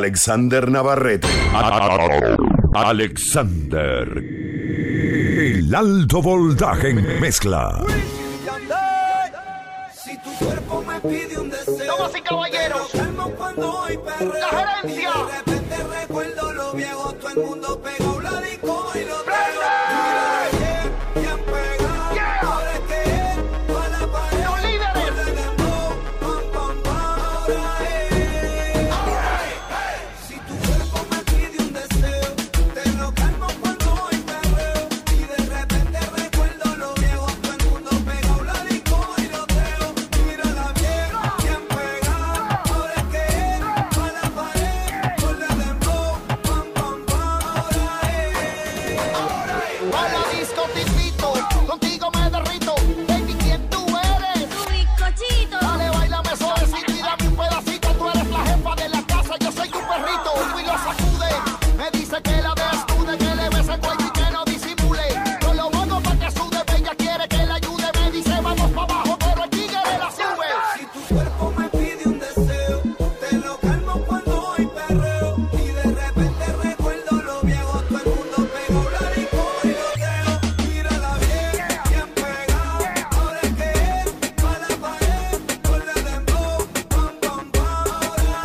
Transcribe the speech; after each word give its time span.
Alexander 0.00 0.70
Navarrete. 0.70 1.28
Alexander. 2.72 4.08
El 4.16 5.74
alto 5.74 6.22
voltaje 6.22 6.88
en 6.88 7.20
mezcla. 7.20 7.84
Si 9.92 10.16
tu 10.22 10.32
cuerpo 10.42 10.82
me 10.88 10.98
pide 11.00 11.38
un 11.38 11.50
deseo. 11.50 11.98
Damas 11.98 12.16
y 12.16 12.22
caballeros. 12.22 12.94
La 12.94 14.80
gerencia. 14.80 15.10
De 15.12 15.36
repente 15.36 15.76
recuerdo 16.00 16.52
lo 16.54 16.72
viejo, 16.72 17.14
todo 17.16 17.28
el 17.28 17.36
mundo 17.36 17.79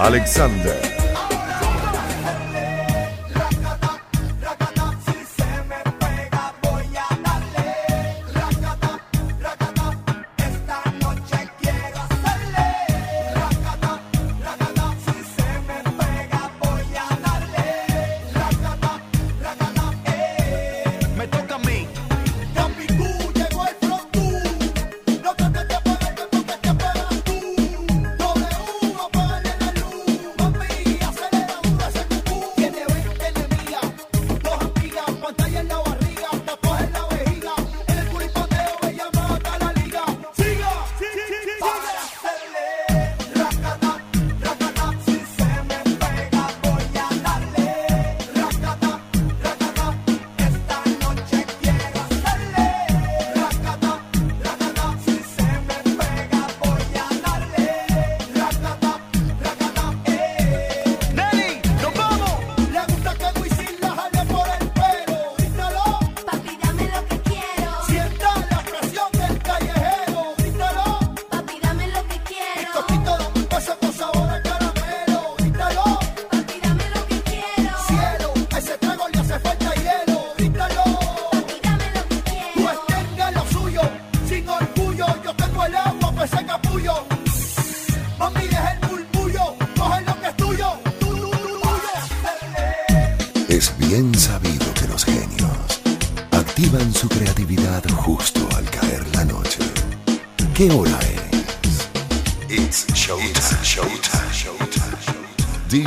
Alexander. 0.06 0.95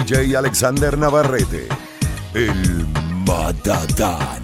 DJ 0.09 0.37
Alexander 0.37 0.97
Navarrete, 0.97 1.69
el 2.33 2.87
Matatán. 3.27 4.38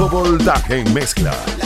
Alto 0.00 0.08
voltaje 0.08 0.76
en 0.76 0.92
mezcla. 0.92 1.59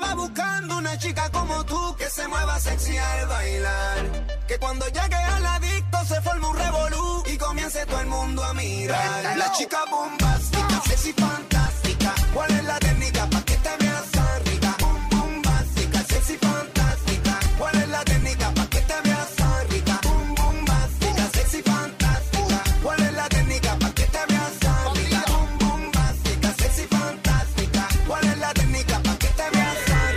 andaba 0.00 0.14
buscando 0.14 0.78
una 0.78 0.96
chica 0.98 1.30
como 1.30 1.64
tú 1.64 1.96
que 1.96 2.08
se 2.08 2.26
mueva 2.28 2.58
sexy 2.58 2.96
al 2.96 3.26
bailar. 3.26 4.26
Que 4.46 4.58
cuando 4.58 4.86
llegue 4.86 5.14
al 5.14 5.46
adicto 5.46 5.98
se 6.06 6.20
forme 6.22 6.46
un 6.48 6.56
revolú 6.56 7.22
y 7.26 7.36
comience 7.36 7.84
todo 7.86 8.00
el 8.00 8.06
mundo 8.06 8.42
a 8.42 8.54
mirar. 8.54 9.36
La 9.36 9.52
chica 9.52 9.78
bombástica, 9.90 10.80
sexy 10.86 11.12
fantástica. 11.12 12.14
¿Cuál 12.34 12.50
es 12.50 12.64
la 12.64 12.78
técnica 12.78 13.26
para 13.26 13.44
que 13.44 13.56
te 13.56 13.76
veas? 13.78 14.09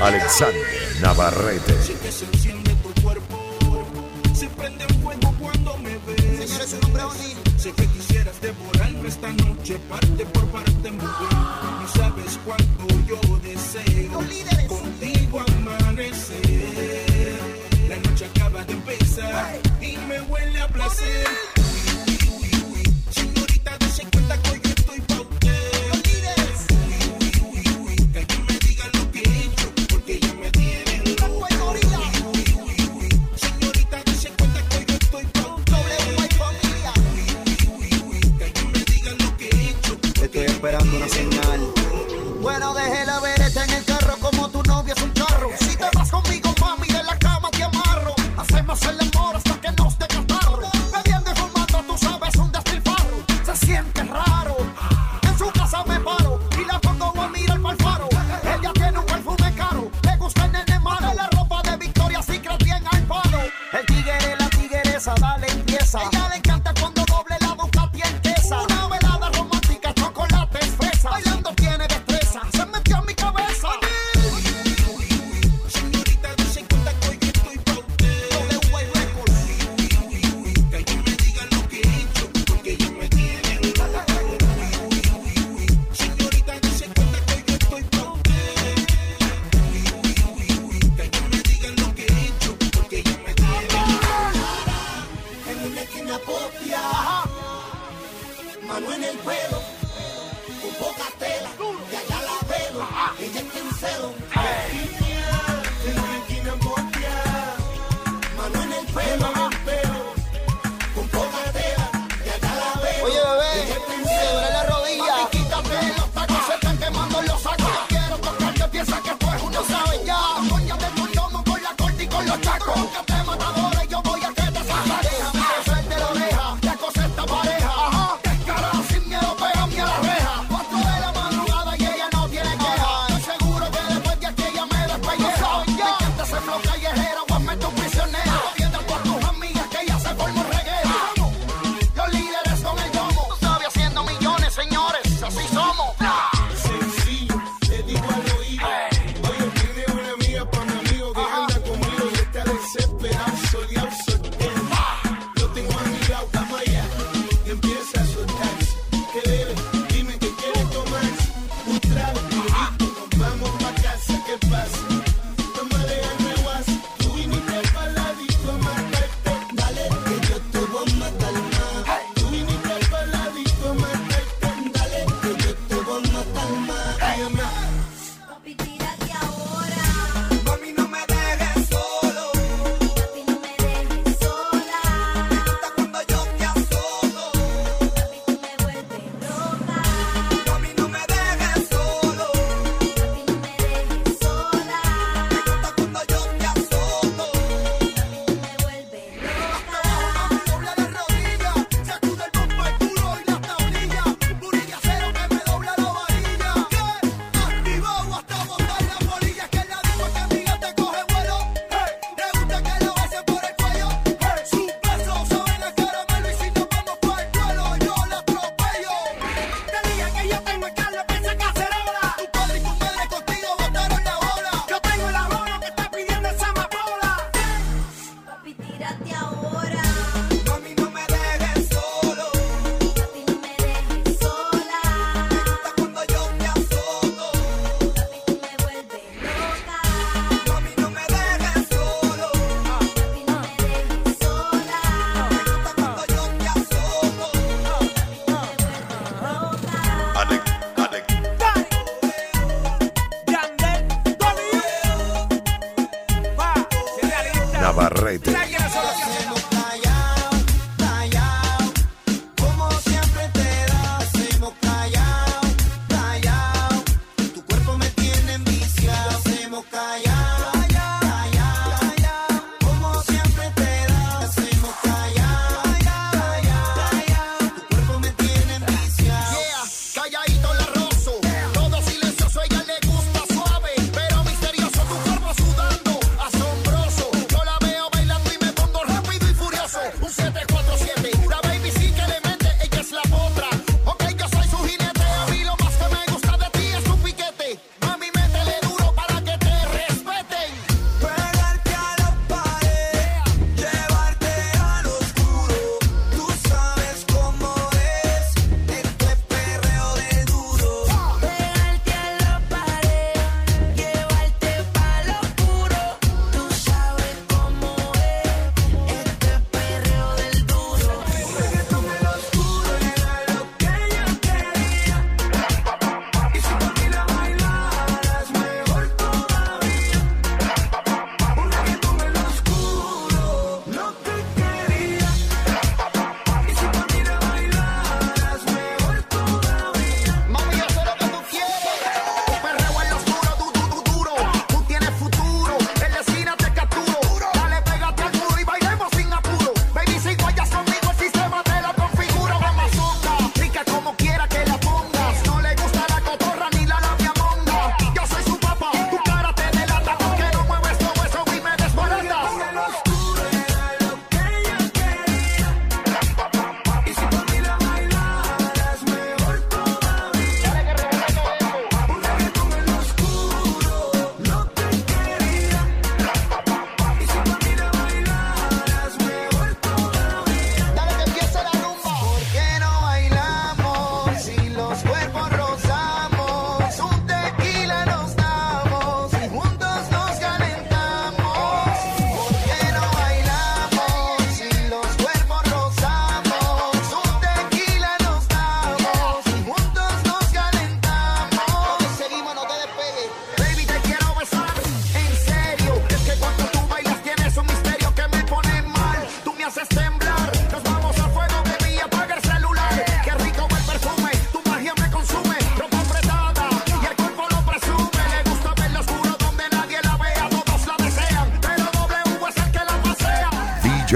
Alexander 0.03 0.99
Navarrete. 0.99 2.42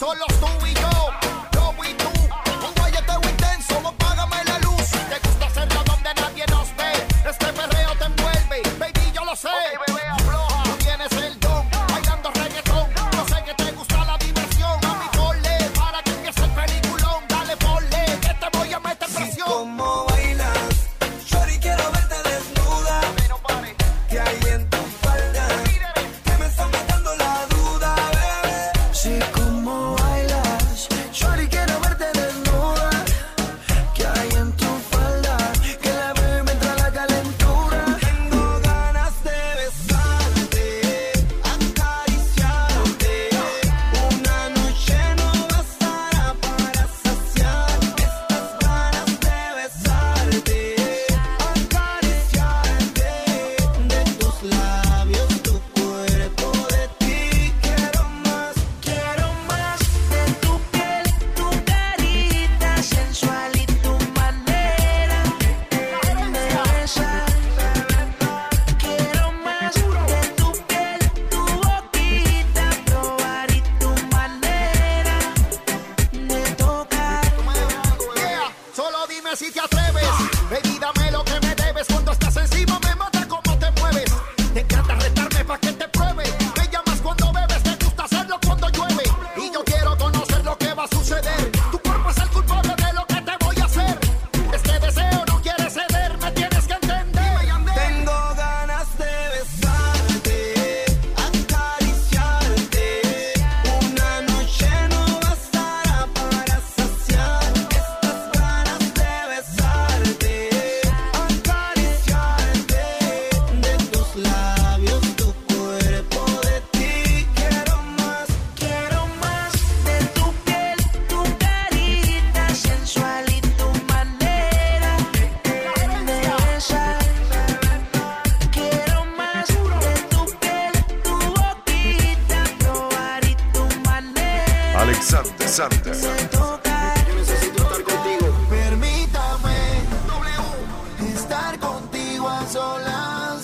Solo 0.00 0.24
tú 0.40 0.66
y 0.66 0.72
yo. 0.72 0.89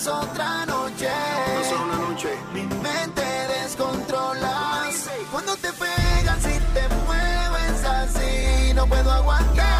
otra 0.07 0.65
noche. 0.65 1.09
No 1.53 1.59
es 1.59 1.71
una 1.71 1.97
noche. 1.97 2.29
Mi 2.53 2.61
mente 2.61 3.23
descontrolas. 3.61 5.09
Cuando 5.31 5.55
te 5.57 5.71
pegas 5.73 6.45
y 6.45 6.59
te 6.73 6.87
mueves 7.05 7.83
así, 7.85 8.73
no 8.73 8.87
puedo 8.87 9.11
aguantar. 9.11 9.76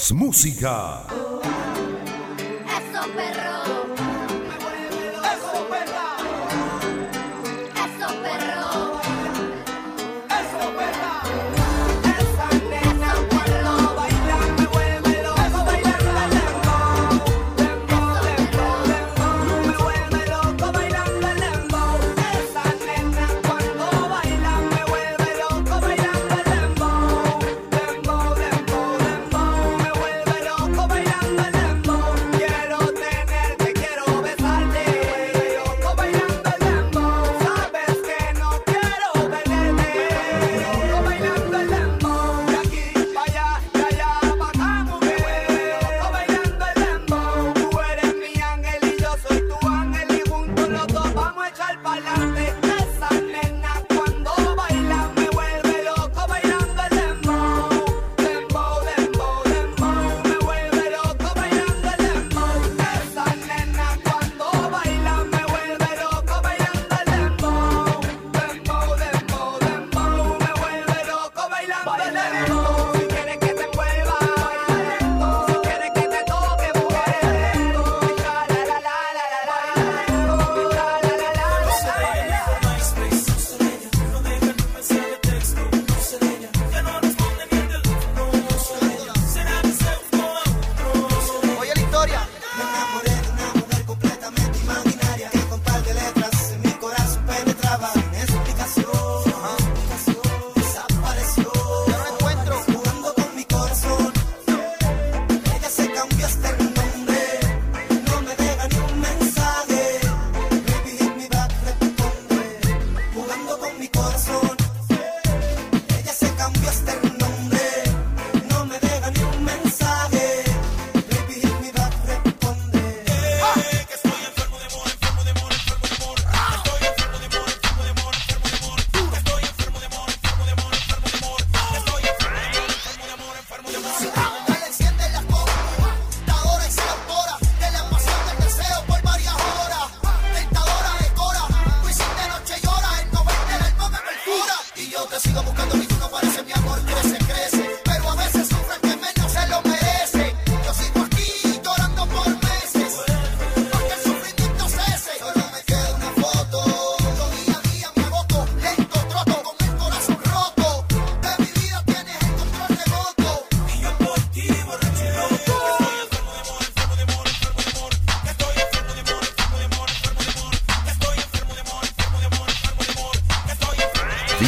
Más 0.00 0.12
música. 0.12 1.09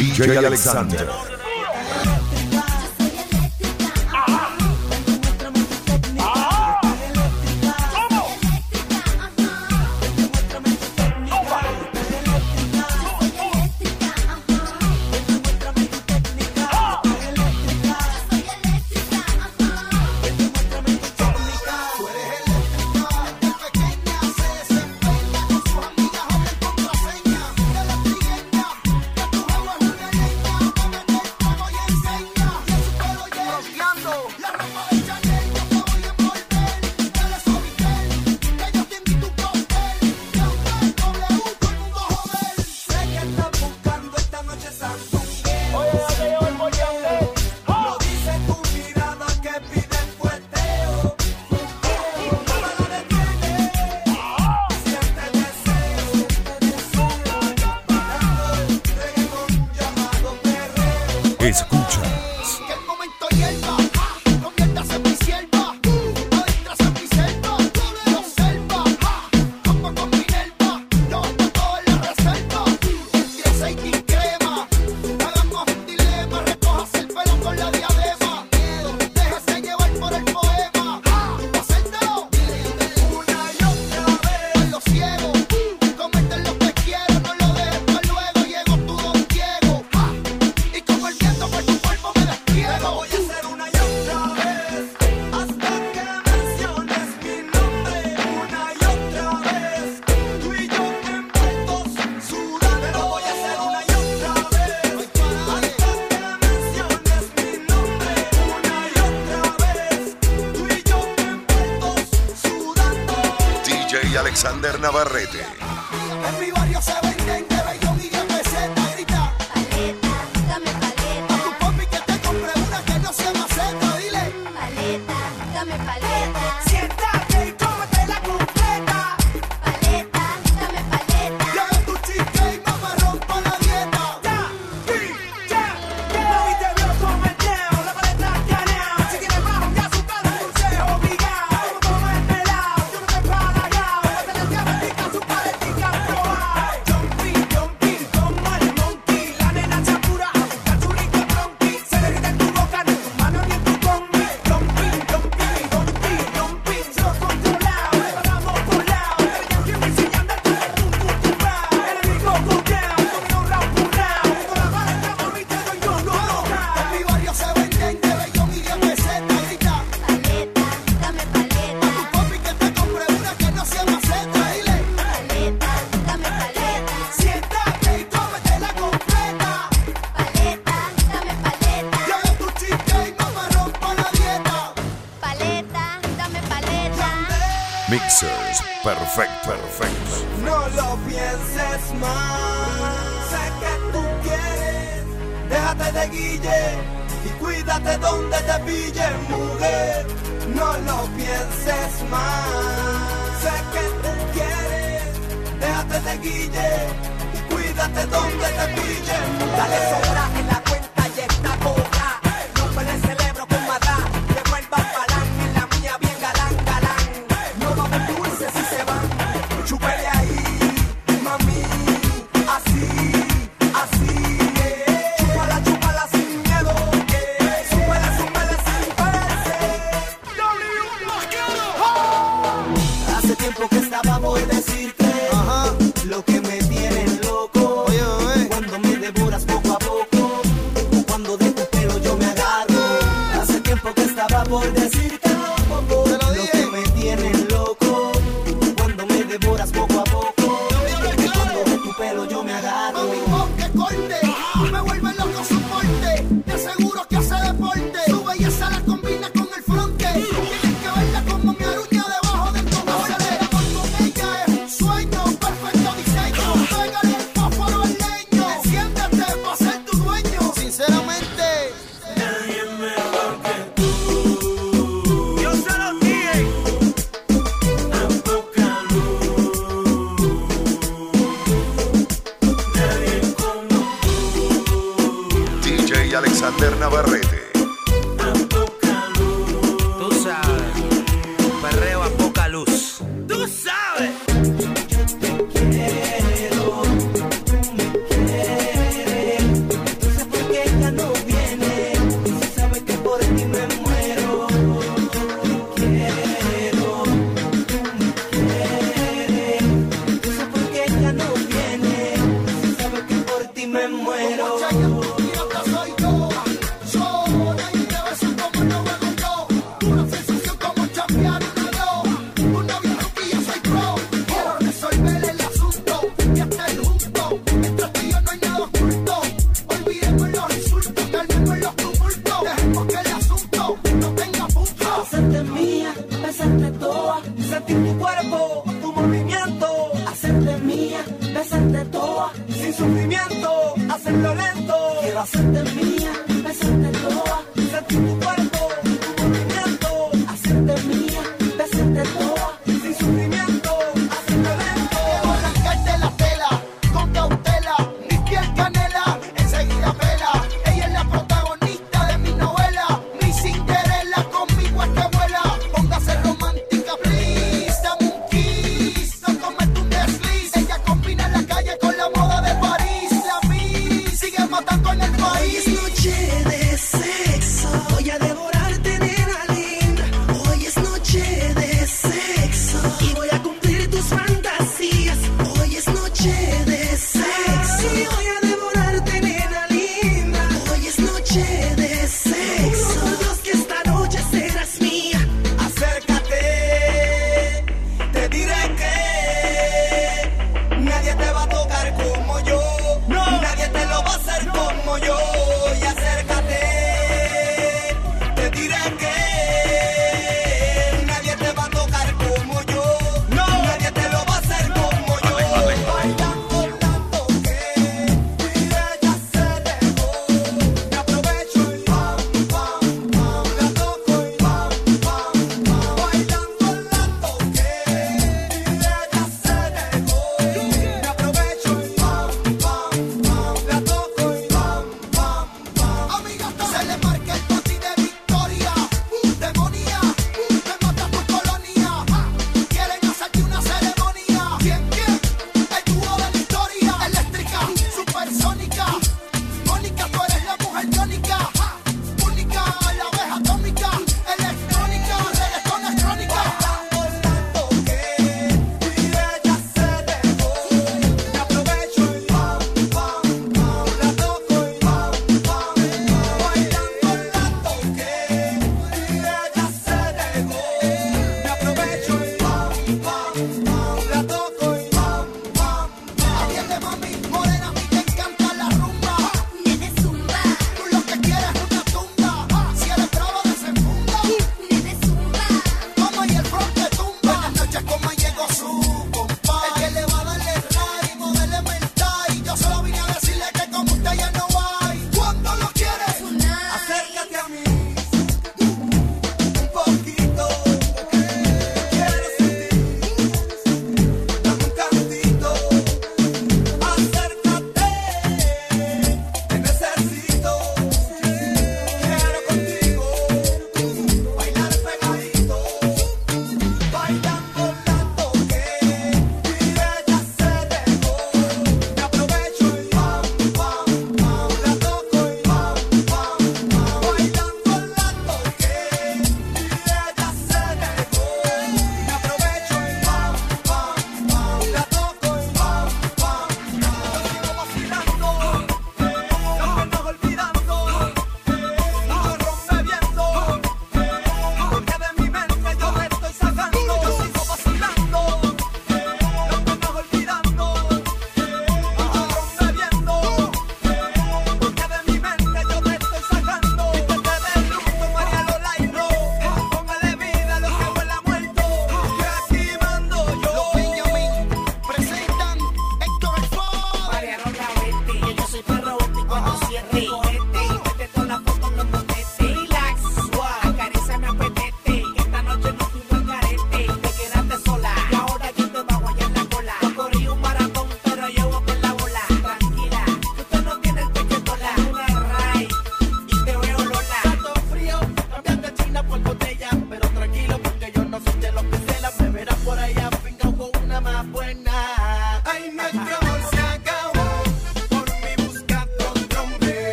DJ 0.00 0.34
Alexander. 0.34 1.29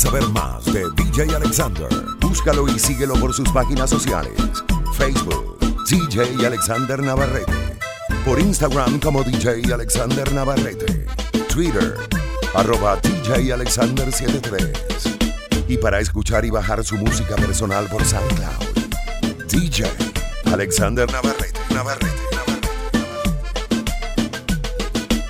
Saber 0.00 0.26
más 0.28 0.64
de 0.64 0.86
DJ 0.96 1.36
Alexander, 1.36 1.86
búscalo 2.20 2.66
y 2.68 2.78
síguelo 2.78 3.14
por 3.16 3.34
sus 3.34 3.46
páginas 3.50 3.90
sociales. 3.90 4.32
Facebook, 4.94 5.58
DJ 5.90 6.46
Alexander 6.46 7.02
Navarrete. 7.02 7.52
Por 8.24 8.40
Instagram 8.40 8.98
como 8.98 9.22
DJ 9.22 9.70
Alexander 9.70 10.32
Navarrete. 10.32 11.04
Twitter, 11.52 11.96
arroba 12.54 12.96
DJ 12.96 13.52
Alexander 13.52 14.10
73. 14.10 14.72
Y 15.68 15.76
para 15.76 16.00
escuchar 16.00 16.46
y 16.46 16.50
bajar 16.50 16.82
su 16.82 16.96
música 16.96 17.36
personal 17.36 17.86
por 17.88 18.02
SoundCloud, 18.02 19.48
DJ 19.50 19.84
Alexander 20.50 21.12
Navarrete. 21.12 21.60
Navarrete. 21.74 22.08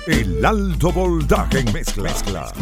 El 0.07 0.45
alto 0.45 0.93
voltaje 0.93 1.59
en 1.59 1.73
mezcla. 1.73 2.53